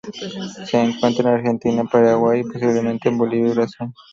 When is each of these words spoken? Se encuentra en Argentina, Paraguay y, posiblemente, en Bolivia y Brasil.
Se 0.65 0.79
encuentra 0.81 1.29
en 1.29 1.35
Argentina, 1.35 1.83
Paraguay 1.85 2.39
y, 2.39 2.43
posiblemente, 2.43 3.07
en 3.07 3.19
Bolivia 3.19 3.51
y 3.51 3.53
Brasil. 3.53 3.93